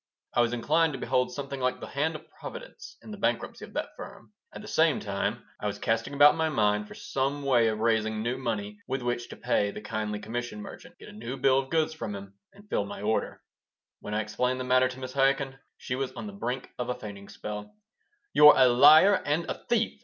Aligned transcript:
I 0.33 0.41
was 0.41 0.51
inclined 0.51 0.93
to 0.93 0.99
behold 0.99 1.31
something 1.31 1.59
like 1.59 1.79
the 1.79 1.85
hand 1.85 2.15
of 2.15 2.27
Providence 2.31 2.97
in 3.03 3.11
the 3.11 3.19
bankruptcy 3.19 3.65
of 3.65 3.73
that 3.73 3.95
firm. 3.95 4.33
At 4.51 4.63
the 4.63 4.67
same 4.67 4.99
time 4.99 5.43
I 5.59 5.67
was 5.67 5.77
casting 5.77 6.15
about 6.15 6.31
in 6.31 6.39
my 6.39 6.49
mind 6.49 6.87
for 6.87 6.95
some 6.95 7.43
way 7.43 7.67
of 7.67 7.77
raising 7.77 8.23
new 8.23 8.39
money 8.39 8.79
with 8.87 9.03
which 9.03 9.29
to 9.29 9.35
pay 9.37 9.69
the 9.69 9.79
kindly 9.79 10.17
commission 10.17 10.59
merchant, 10.59 10.97
get 10.97 11.09
a 11.09 11.13
new 11.13 11.37
bill 11.37 11.59
of 11.59 11.69
goods 11.69 11.93
from 11.93 12.15
him, 12.15 12.33
and 12.51 12.67
fill 12.67 12.83
my 12.85 13.01
new 13.01 13.05
order. 13.09 13.43
When 13.99 14.15
I 14.15 14.21
explained 14.21 14.59
the 14.59 14.63
matter 14.63 14.87
to 14.87 14.99
Mrs. 14.99 15.13
Chaikin 15.13 15.59
she 15.77 15.93
was 15.93 16.11
on 16.13 16.25
the 16.25 16.33
brink 16.33 16.71
of 16.79 16.89
a 16.89 16.95
fainting 16.95 17.29
spell 17.29 17.75
"You're 18.33 18.55
a 18.57 18.69
liar 18.69 19.21
and 19.23 19.45
a 19.47 19.63
thief!" 19.69 19.99